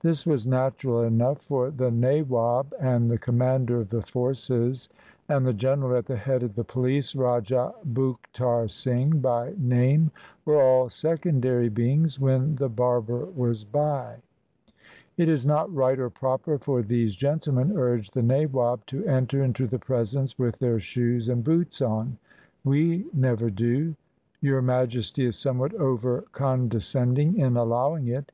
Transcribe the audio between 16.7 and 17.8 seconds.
these gentlemen,"